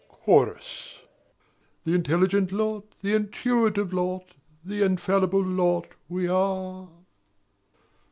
[0.09, 0.95] Chorus
[1.83, 4.33] The intelligent lot, the intuitive lot,
[4.65, 6.89] The infallible lot we are.